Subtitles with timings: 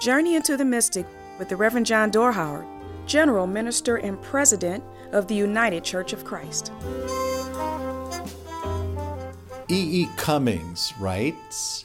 [0.00, 1.06] Journey into the Mystic
[1.40, 2.64] with the Reverend John Dorhauer,
[3.06, 6.70] General Minister and President of the United Church of Christ.
[9.68, 10.02] E.
[10.02, 10.08] E.
[10.16, 11.84] Cummings writes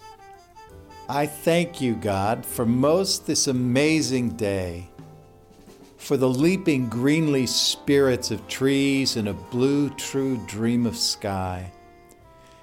[1.10, 4.90] I thank you, God, for most this amazing day,
[5.98, 11.72] for the leaping greenly spirits of trees and a blue, true dream of sky,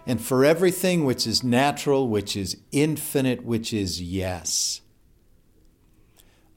[0.06, 4.80] and for everything which is natural, which is infinite, which is yes.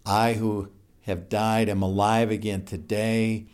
[0.05, 0.69] I who
[1.01, 3.47] have died am alive again today.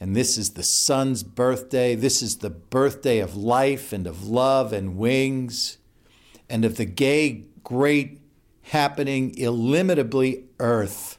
[0.00, 1.94] And this is the sun's birthday.
[1.94, 5.78] This is the birthday of life and of love and wings
[6.48, 8.20] and of the gay, great,
[8.62, 11.18] happening, illimitably earth.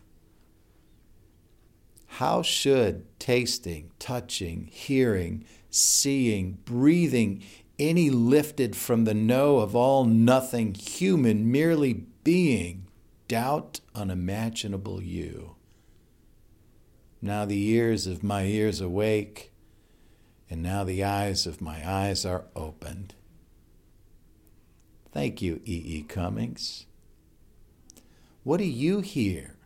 [2.08, 7.44] How should tasting, touching, hearing, seeing, breathing,
[7.78, 12.89] any lifted from the no of all nothing human, merely being,
[13.30, 15.56] doubt unimaginable you?
[17.22, 19.54] Now the ears of my ears awake,
[20.50, 23.14] and now the eyes of my eyes are opened.
[25.14, 25.82] Thank you, E.
[25.86, 26.04] E.
[26.04, 26.88] Cummings.
[28.44, 29.58] What do you hear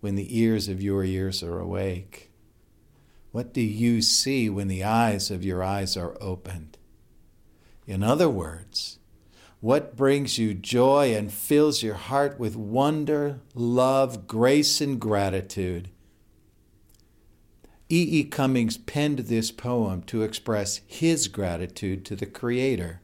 [0.00, 2.30] when the ears of your ears are awake?
[3.30, 6.76] What do you see when the eyes of your eyes are opened?
[7.86, 8.99] In other words,
[9.60, 15.90] what brings you joy and fills your heart with wonder, love, grace, and gratitude?
[17.90, 18.20] E.
[18.20, 18.24] E.
[18.24, 23.02] Cummings penned this poem to express his gratitude to the Creator.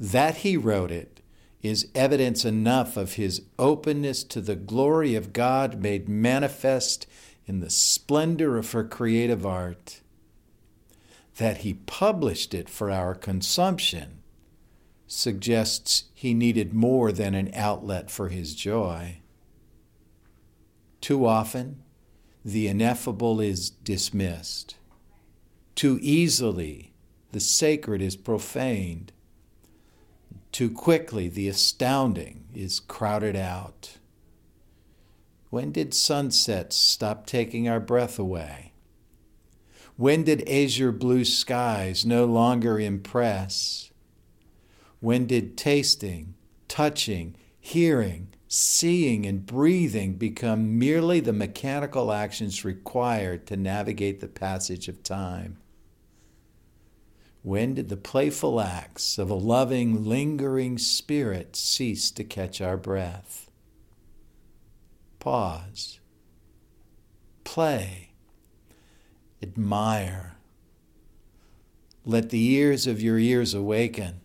[0.00, 1.20] That he wrote it
[1.62, 7.06] is evidence enough of his openness to the glory of God made manifest
[7.46, 10.00] in the splendor of her creative art.
[11.36, 14.19] That he published it for our consumption
[15.12, 19.18] suggests he needed more than an outlet for his joy.
[21.00, 21.82] Too often,
[22.44, 24.76] the ineffable is dismissed.
[25.74, 26.92] Too easily,
[27.32, 29.12] the sacred is profaned.
[30.52, 33.98] Too quickly, the astounding is crowded out.
[35.48, 38.74] When did sunsets stop taking our breath away?
[39.96, 43.89] When did azure blue skies no longer impress?
[45.00, 46.34] When did tasting,
[46.68, 54.88] touching, hearing, seeing and breathing become merely the mechanical actions required to navigate the passage
[54.88, 55.56] of time?
[57.42, 63.50] When did the playful acts of a loving, lingering spirit cease to catch our breath?
[65.18, 66.00] Pause.
[67.44, 68.10] Play.
[69.42, 70.36] Admire.
[72.04, 74.20] Let the ears of your ears awaken.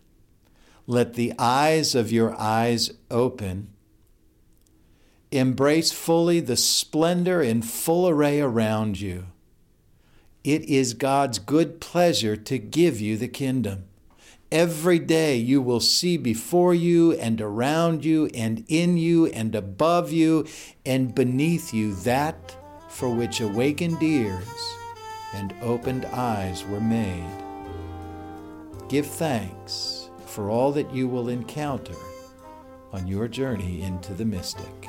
[0.86, 3.68] Let the eyes of your eyes open
[5.32, 9.26] Embrace fully the splendor in full array around you.
[10.44, 13.86] It is God's good pleasure to give you the kingdom.
[14.52, 20.12] Every day you will see before you and around you and in you and above
[20.12, 20.46] you
[20.84, 22.56] and beneath you that
[22.88, 24.76] for which awakened ears
[25.34, 27.28] and opened eyes were made.
[28.88, 29.95] Give thanks
[30.36, 31.96] for all that you will encounter
[32.92, 34.86] on your journey into the mystic.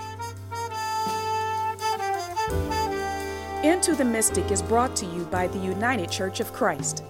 [3.63, 7.01] Into the Mystic is brought to you by the United Church of Christ.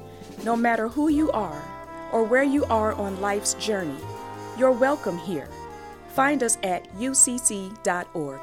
[0.43, 1.63] No matter who you are
[2.11, 3.99] or where you are on life's journey,
[4.55, 5.49] you're welcome here.
[6.09, 8.41] Find us at ucc.org.